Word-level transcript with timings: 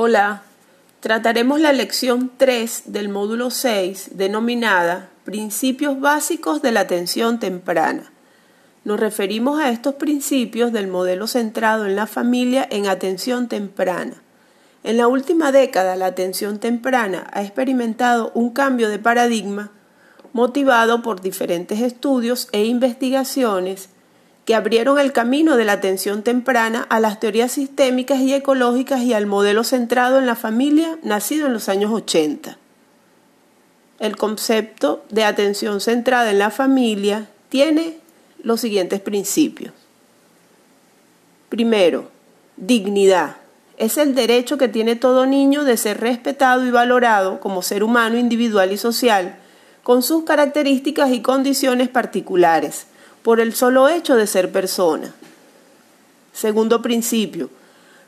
Hola, 0.00 0.42
trataremos 1.00 1.58
la 1.58 1.72
lección 1.72 2.30
3 2.36 2.82
del 2.86 3.08
módulo 3.08 3.50
6 3.50 4.10
denominada 4.12 5.08
Principios 5.24 5.98
básicos 5.98 6.62
de 6.62 6.70
la 6.70 6.78
atención 6.78 7.40
temprana. 7.40 8.12
Nos 8.84 9.00
referimos 9.00 9.58
a 9.58 9.70
estos 9.70 9.96
principios 9.96 10.72
del 10.72 10.86
modelo 10.86 11.26
centrado 11.26 11.84
en 11.84 11.96
la 11.96 12.06
familia 12.06 12.64
en 12.70 12.86
atención 12.86 13.48
temprana. 13.48 14.22
En 14.84 14.98
la 14.98 15.08
última 15.08 15.50
década, 15.50 15.96
la 15.96 16.06
atención 16.06 16.60
temprana 16.60 17.26
ha 17.32 17.42
experimentado 17.42 18.30
un 18.36 18.50
cambio 18.50 18.90
de 18.90 19.00
paradigma 19.00 19.72
motivado 20.32 21.02
por 21.02 21.22
diferentes 21.22 21.80
estudios 21.80 22.46
e 22.52 22.66
investigaciones 22.66 23.88
que 24.48 24.54
abrieron 24.54 24.98
el 24.98 25.12
camino 25.12 25.58
de 25.58 25.66
la 25.66 25.72
atención 25.72 26.22
temprana 26.22 26.86
a 26.88 27.00
las 27.00 27.20
teorías 27.20 27.52
sistémicas 27.52 28.20
y 28.20 28.32
ecológicas 28.32 29.02
y 29.02 29.12
al 29.12 29.26
modelo 29.26 29.62
centrado 29.62 30.18
en 30.18 30.24
la 30.24 30.36
familia 30.36 30.98
nacido 31.02 31.48
en 31.48 31.52
los 31.52 31.68
años 31.68 31.92
80. 31.92 32.56
El 33.98 34.16
concepto 34.16 35.04
de 35.10 35.24
atención 35.24 35.82
centrada 35.82 36.30
en 36.30 36.38
la 36.38 36.48
familia 36.48 37.28
tiene 37.50 37.98
los 38.42 38.62
siguientes 38.62 39.02
principios. 39.02 39.74
Primero, 41.50 42.10
dignidad. 42.56 43.36
Es 43.76 43.98
el 43.98 44.14
derecho 44.14 44.56
que 44.56 44.68
tiene 44.68 44.96
todo 44.96 45.26
niño 45.26 45.64
de 45.64 45.76
ser 45.76 46.00
respetado 46.00 46.64
y 46.64 46.70
valorado 46.70 47.38
como 47.40 47.60
ser 47.60 47.84
humano 47.84 48.16
individual 48.16 48.72
y 48.72 48.78
social, 48.78 49.36
con 49.82 50.02
sus 50.02 50.24
características 50.24 51.12
y 51.12 51.20
condiciones 51.20 51.90
particulares 51.90 52.86
por 53.28 53.40
el 53.40 53.54
solo 53.54 53.90
hecho 53.90 54.16
de 54.16 54.26
ser 54.26 54.50
persona. 54.50 55.12
Segundo 56.32 56.80
principio, 56.80 57.50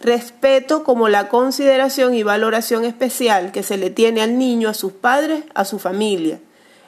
respeto 0.00 0.82
como 0.82 1.08
la 1.08 1.28
consideración 1.28 2.14
y 2.14 2.24
valoración 2.24 2.84
especial 2.84 3.52
que 3.52 3.62
se 3.62 3.76
le 3.76 3.90
tiene 3.90 4.22
al 4.22 4.36
niño, 4.38 4.68
a 4.68 4.74
sus 4.74 4.92
padres, 4.92 5.44
a 5.54 5.64
su 5.64 5.78
familia. 5.78 6.40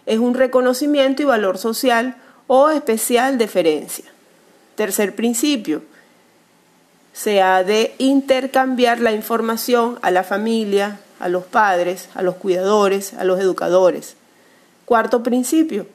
Es 0.06 0.18
un 0.18 0.34
reconocimiento 0.34 1.22
y 1.22 1.24
valor 1.24 1.56
social 1.56 2.16
o 2.48 2.68
especial 2.70 3.38
deferencia. 3.38 4.06
Tercer 4.74 5.14
principio, 5.14 5.84
se 7.12 7.42
ha 7.42 7.62
de 7.62 7.94
intercambiar 7.98 8.98
la 8.98 9.12
información 9.12 10.00
a 10.02 10.10
la 10.10 10.24
familia, 10.24 10.98
a 11.20 11.28
los 11.28 11.44
padres, 11.44 12.08
a 12.16 12.22
los 12.22 12.34
cuidadores, 12.34 13.14
a 13.14 13.22
los 13.22 13.38
educadores. 13.38 14.16
Cuarto 14.84 15.22
principio, 15.22 15.86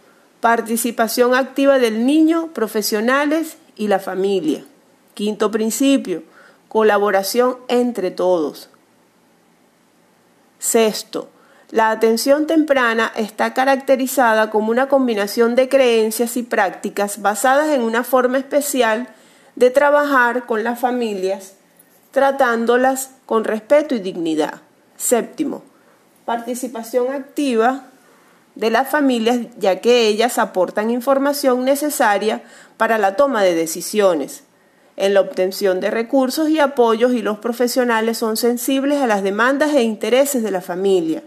Participación 0.42 1.36
activa 1.36 1.78
del 1.78 2.08
niño, 2.08 2.48
profesionales 2.48 3.58
y 3.76 3.88
la 3.88 4.00
familia. 4.00 4.66
Quinto 5.14 5.52
principio, 5.52 6.24
colaboración 6.68 7.58
entre 7.68 8.10
todos. 8.10 8.68
Sexto, 10.58 11.30
la 11.70 11.92
atención 11.92 12.48
temprana 12.48 13.12
está 13.16 13.54
caracterizada 13.54 14.50
como 14.50 14.72
una 14.72 14.88
combinación 14.88 15.54
de 15.56 15.70
creencias 15.70 16.36
y 16.38 16.42
prácticas 16.42 17.22
basadas 17.22 17.70
en 17.70 17.84
una 17.84 18.04
forma 18.04 18.40
especial 18.40 19.10
de 19.56 19.70
trabajar 19.70 20.48
con 20.48 20.64
las 20.64 20.80
familias, 20.80 21.54
tratándolas 22.10 23.12
con 23.28 23.44
respeto 23.44 23.94
y 23.94 24.00
dignidad. 24.00 24.62
Séptimo, 24.98 25.62
participación 26.26 27.14
activa 27.14 27.91
de 28.62 28.70
las 28.70 28.88
familias, 28.88 29.40
ya 29.58 29.82
que 29.82 30.08
ellas 30.08 30.38
aportan 30.38 30.92
información 30.92 31.66
necesaria 31.66 32.44
para 32.78 33.00
la 33.00 33.16
toma 33.16 33.42
de 33.42 33.56
decisiones, 33.56 34.44
en 34.98 35.16
la 35.16 35.22
obtención 35.22 35.80
de 35.80 35.90
recursos 35.90 36.48
y 36.48 36.60
apoyos 36.60 37.14
y 37.14 37.24
los 37.24 37.40
profesionales 37.40 38.20
son 38.20 38.38
sensibles 38.38 39.02
a 39.02 39.08
las 39.08 39.24
demandas 39.24 39.74
e 39.74 39.82
intereses 39.82 40.44
de 40.44 40.52
la 40.52 40.62
familia. 40.62 41.24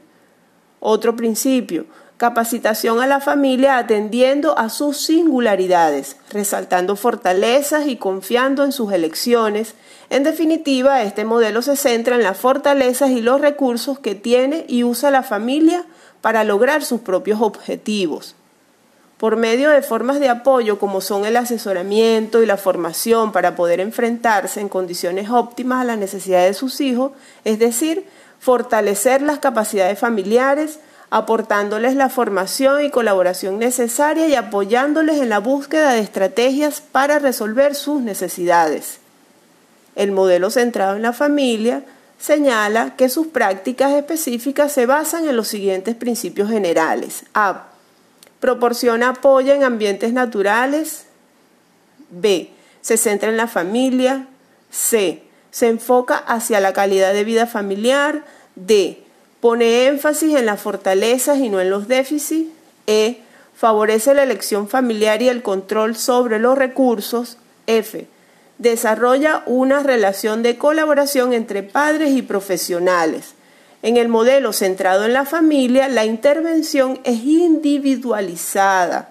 Otro 0.79 1.17
principio, 1.17 1.87
capacitación 2.19 3.01
a 3.01 3.09
la 3.09 3.19
familia 3.19 3.79
atendiendo 3.79 4.57
a 4.57 4.69
sus 4.69 4.99
singularidades, 4.99 6.17
resaltando 6.31 6.95
fortalezas 6.95 7.89
y 7.89 7.97
confiando 7.97 8.63
en 8.63 8.71
sus 8.71 8.93
elecciones. 8.93 9.75
En 10.09 10.23
definitiva, 10.23 11.03
este 11.03 11.25
modelo 11.25 11.63
se 11.63 11.75
centra 11.75 12.15
en 12.15 12.23
las 12.23 12.39
fortalezas 12.39 13.11
y 13.11 13.21
los 13.21 13.41
recursos 13.41 13.99
que 13.99 14.15
tiene 14.15 14.67
y 14.69 14.85
usa 14.85 15.11
la 15.11 15.25
familia 15.25 15.85
para 16.25 16.43
lograr 16.43 16.83
sus 16.83 17.03
propios 17.03 17.43
objetivos. 17.43 18.35
Por 19.19 19.37
medio 19.37 19.69
de 19.69 19.83
formas 19.83 20.21
de 20.21 20.31
apoyo 20.31 20.79
como 20.79 21.03
son 21.03 21.27
el 21.27 21.37
asesoramiento 21.37 22.43
y 22.43 22.47
la 22.47 22.57
formación 22.57 23.31
para 23.31 23.57
poder 23.57 23.79
enfrentarse 23.79 24.63
en 24.63 24.71
condiciones 24.71 25.29
óptimas 25.29 25.83
a 25.83 25.85
las 25.85 25.99
necesidades 25.99 26.49
de 26.49 26.55
sus 26.55 26.81
hijos, 26.81 27.13
es 27.45 27.59
decir, 27.59 28.07
fortalecer 28.41 29.21
las 29.21 29.39
capacidades 29.39 29.99
familiares, 29.99 30.79
aportándoles 31.11 31.95
la 31.95 32.09
formación 32.09 32.83
y 32.83 32.91
colaboración 32.91 33.59
necesaria 33.59 34.27
y 34.27 34.35
apoyándoles 34.35 35.21
en 35.21 35.29
la 35.29 35.41
búsqueda 35.41 35.93
de 35.93 36.01
estrategias 36.01 36.81
para 36.81 37.19
resolver 37.19 37.75
sus 37.75 38.01
necesidades. 38.01 38.99
El 39.95 40.11
modelo 40.11 40.49
centrado 40.49 40.97
en 40.97 41.03
la 41.03 41.13
familia 41.13 41.85
señala 42.19 42.97
que 42.97 43.09
sus 43.09 43.27
prácticas 43.29 43.93
específicas 43.93 44.73
se 44.73 44.87
basan 44.87 45.29
en 45.29 45.37
los 45.37 45.49
siguientes 45.49 45.95
principios 45.95 46.51
generales. 46.51 47.25
A. 47.35 47.69
Proporciona 48.41 49.11
apoyo 49.11 49.53
en 49.53 49.65
ambientes 49.65 50.13
naturales. 50.13 51.05
B. 52.11 52.51
Se 52.81 52.97
centra 52.97 53.31
en 53.31 53.37
la 53.37 53.49
familia. 53.49 54.27
C. 54.71 55.23
Se 55.51 55.69
enfoca 55.69 56.17
hacia 56.17 56.61
la 56.61 56.73
calidad 56.73 57.13
de 57.13 57.25
vida 57.25 57.47
familiar. 57.47 58.25
D. 58.55 59.03
Pone 59.41 59.87
énfasis 59.87 60.35
en 60.35 60.47
las 60.47 60.61
fortalezas 60.61 61.39
y 61.39 61.49
no 61.49 61.61
en 61.61 61.71
los 61.71 61.89
déficits. 61.89 62.51
E. 62.87 63.21
Favorece 63.55 64.15
la 64.15 64.25
elección 64.25 64.69
familiar 64.69 65.23
y 65.23 65.29
el 65.29 65.43
control 65.43 65.97
sobre 65.97 66.39
los 66.39 66.57
recursos. 66.57 67.39
F 67.67 68.09
desarrolla 68.59 69.43
una 69.47 69.81
relación 69.81 70.43
de 70.43 70.57
colaboración 70.59 71.33
entre 71.33 71.63
padres 71.63 72.11
y 72.11 72.23
profesionales. 72.23 73.35
En 73.83 73.97
el 73.97 74.09
modelo 74.09 74.53
centrado 74.53 75.05
en 75.05 75.13
la 75.13 75.27
familia, 75.27 75.89
la 75.89 76.05
intervención 76.05 77.01
es 77.05 77.23
individualizada. 77.25 79.11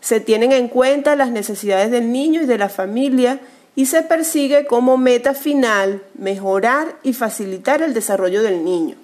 Se 0.00 0.20
tienen 0.20 0.52
en 0.52 0.68
cuenta 0.68 1.16
las 1.16 1.30
necesidades 1.30 1.90
del 1.90 2.10
niño 2.10 2.42
y 2.42 2.46
de 2.46 2.58
la 2.58 2.68
familia 2.68 3.40
y 3.76 3.86
se 3.86 4.02
persigue 4.02 4.66
como 4.66 4.96
meta 4.96 5.34
final 5.34 6.02
mejorar 6.14 6.96
y 7.02 7.12
facilitar 7.12 7.82
el 7.82 7.92
desarrollo 7.92 8.42
del 8.42 8.64
niño, 8.64 8.96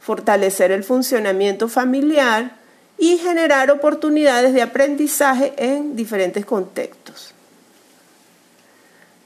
fortalecer 0.00 0.70
el 0.70 0.84
funcionamiento 0.84 1.68
familiar 1.68 2.56
y 2.98 3.18
generar 3.18 3.70
oportunidades 3.70 4.54
de 4.54 4.62
aprendizaje 4.62 5.52
en 5.58 5.96
diferentes 5.96 6.46
contextos. 6.46 7.35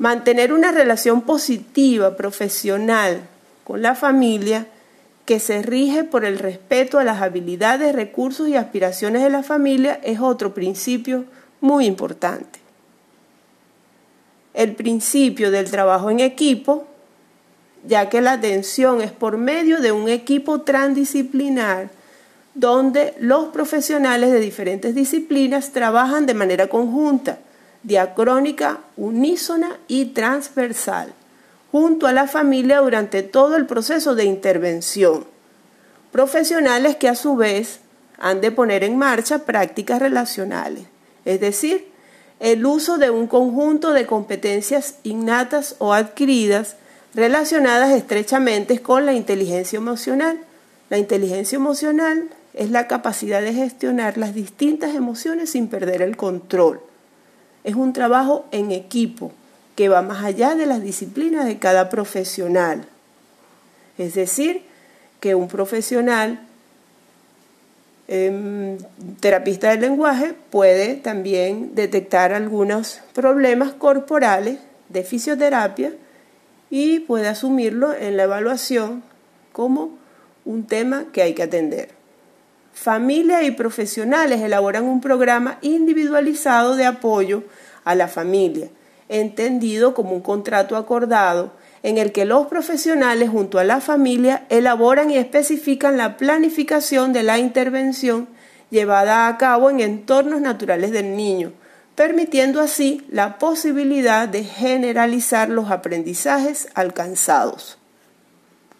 Mantener 0.00 0.55
una 0.55 0.72
relación 0.72 1.21
positiva, 1.21 2.16
profesional 2.16 3.21
con 3.65 3.83
la 3.83 3.94
familia 3.94 4.66
que 5.27 5.38
se 5.38 5.61
rige 5.61 6.05
por 6.05 6.25
el 6.25 6.38
respeto 6.38 6.99
a 6.99 7.05
las 7.05 7.21
habilidades, 7.21 7.94
recursos 7.94 8.49
y 8.49 8.56
aspiraciones 8.56 9.22
de 9.22 9.28
la 9.28 9.43
familia 9.43 10.00
es 10.03 10.19
otro 10.19 10.55
principio 10.55 11.27
muy 11.60 11.84
importante. 11.84 12.60
El 14.55 14.75
principio 14.75 15.50
del 15.50 15.71
trabajo 15.71 16.09
en 16.09 16.21
equipo, 16.21 16.87
ya 17.87 18.09
que 18.09 18.22
la 18.22 18.33
atención 18.33 19.03
es 19.03 19.12
por 19.12 19.37
medio 19.37 19.83
de 19.83 19.93
un 19.93 20.09
equipo 20.09 20.62
transdisciplinar 20.62 21.91
donde 22.55 23.12
los 23.21 23.49
profesionales 23.49 24.33
de 24.33 24.41
diferentes 24.41 24.94
disciplinas 24.94 25.72
trabajan 25.72 26.25
de 26.25 26.33
manera 26.33 26.69
conjunta 26.69 27.39
diacrónica, 27.83 28.81
unísona 28.97 29.79
y 29.89 30.07
transversal, 30.07 31.13
junto 31.73 32.07
a 32.07 32.13
la 32.13 32.27
familia 32.27 32.78
durante 32.81 33.22
todo 33.22 33.57
el 33.57 33.66
proceso 33.66 34.15
de 34.15 34.25
intervención. 34.25 35.25
Profesionales 36.13 36.97
que 36.97 37.09
a 37.09 37.15
su 37.15 37.37
vez 37.37 37.81
han 38.19 38.41
de 38.41 38.51
poner 38.51 38.84
en 38.84 38.99
marcha 38.99 39.41
prácticas 39.41 40.01
relacionales, 40.01 40.84
es 41.25 41.41
decir, 41.41 41.89
el 42.41 42.65
uso 42.65 42.99
de 42.99 43.10
un 43.10 43.27
conjunto 43.27 43.93
de 43.93 44.07
competencias 44.07 44.97
innatas 45.04 45.77
o 45.78 45.93
adquiridas 45.93 46.77
relacionadas 47.15 47.93
estrechamente 47.93 48.81
con 48.81 49.04
la 49.07 49.13
inteligencia 49.13 49.77
emocional. 49.77 50.41
La 50.89 50.99
inteligencia 50.99 51.57
emocional 51.57 52.31
es 52.54 52.71
la 52.71 52.89
capacidad 52.89 53.43
de 53.43 53.53
gestionar 53.53 54.16
las 54.16 54.34
distintas 54.34 54.95
emociones 54.95 55.51
sin 55.51 55.69
perder 55.69 56.03
el 56.03 56.16
control. 56.16 56.81
Es 57.65 57.74
un 57.74 57.92
trabajo 57.92 58.47
en 58.53 58.72
equipo 58.72 59.33
que 59.77 59.89
va 59.89 60.03
más 60.03 60.24
allá 60.24 60.54
de 60.54 60.66
las 60.66 60.83
disciplinas 60.83 61.47
de 61.47 61.59
cada 61.59 61.89
profesional. 61.89 62.84
Es 63.98 64.15
decir, 64.15 64.62
que 65.21 65.34
un 65.34 65.48
profesional 65.48 66.41
em, 68.09 68.78
terapista 69.21 69.71
del 69.71 69.80
lenguaje 69.80 70.34
puede 70.51 70.95
también 70.95 71.74
detectar 71.74 72.33
algunos 72.33 73.01
problemas 73.15 73.72
corporales 73.72 74.59
de 74.89 75.04
fisioterapia 75.04 75.92
y 76.71 77.01
puede 77.01 77.28
asumirlo 77.28 77.95
en 77.95 78.16
la 78.16 78.24
evaluación 78.24 79.03
como 79.53 79.98
un 80.45 80.66
tema 80.66 81.06
que 81.13 81.22
hay 81.22 81.34
que 81.34 81.42
atender. 81.42 82.00
Familia 82.72 83.43
y 83.43 83.51
profesionales 83.51 84.41
elaboran 84.41 84.84
un 84.84 85.01
programa 85.01 85.59
individualizado 85.61 86.77
de 86.77 86.87
apoyo 86.87 87.43
a 87.84 87.95
la 87.95 88.09
familia, 88.09 88.69
entendido 89.09 89.93
como 89.95 90.13
un 90.13 90.21
contrato 90.21 90.77
acordado 90.77 91.53
en 91.83 91.99
el 91.99 92.13
que 92.13 92.25
los 92.25 92.47
profesionales 92.47 93.31
junto 93.31 93.59
a 93.59 93.65
la 93.65 93.81
familia 93.81 94.47
elaboran 94.51 95.11
y 95.11 95.17
especifican 95.17 95.97
la 95.97 96.17
planificación 96.17 97.13
de 97.13 97.22
la 97.22 97.39
intervención 97.39 98.28
llevada 98.71 99.27
a 99.27 99.37
cabo 99.37 99.69
en 99.71 99.81
entornos 99.81 100.41
naturales 100.41 100.93
del 100.93 101.16
niño, 101.16 101.53
permitiendo 101.97 102.61
así 102.61 103.05
la 103.11 103.39
posibilidad 103.39 104.28
de 104.28 104.45
generalizar 104.45 105.49
los 105.49 105.71
aprendizajes 105.71 106.69
alcanzados. 106.75 107.79